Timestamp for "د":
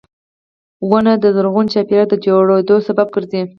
1.23-1.25, 2.09-2.13